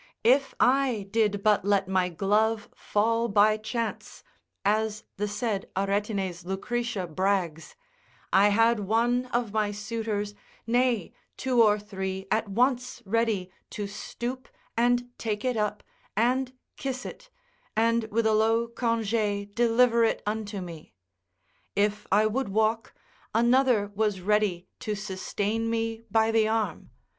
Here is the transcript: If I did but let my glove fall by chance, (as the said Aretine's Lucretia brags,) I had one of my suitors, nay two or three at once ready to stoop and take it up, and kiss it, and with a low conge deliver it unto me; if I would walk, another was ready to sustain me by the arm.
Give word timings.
If 0.25 0.55
I 0.59 1.07
did 1.11 1.43
but 1.43 1.63
let 1.63 1.87
my 1.87 2.09
glove 2.09 2.69
fall 2.73 3.27
by 3.27 3.57
chance, 3.57 4.23
(as 4.65 5.03
the 5.17 5.27
said 5.27 5.69
Aretine's 5.77 6.43
Lucretia 6.43 7.05
brags,) 7.05 7.75
I 8.33 8.49
had 8.49 8.79
one 8.79 9.27
of 9.27 9.53
my 9.53 9.69
suitors, 9.71 10.33
nay 10.65 11.13
two 11.37 11.61
or 11.61 11.77
three 11.77 12.25
at 12.31 12.47
once 12.49 13.03
ready 13.05 13.51
to 13.69 13.85
stoop 13.85 14.47
and 14.75 15.11
take 15.19 15.45
it 15.45 15.55
up, 15.55 15.83
and 16.17 16.51
kiss 16.77 17.05
it, 17.05 17.29
and 17.77 18.05
with 18.05 18.25
a 18.25 18.33
low 18.33 18.67
conge 18.69 19.11
deliver 19.53 20.03
it 20.03 20.23
unto 20.25 20.61
me; 20.61 20.95
if 21.75 22.07
I 22.11 22.25
would 22.25 22.49
walk, 22.49 22.95
another 23.35 23.91
was 23.93 24.19
ready 24.19 24.67
to 24.79 24.95
sustain 24.95 25.69
me 25.69 26.01
by 26.09 26.31
the 26.31 26.47
arm. 26.47 26.89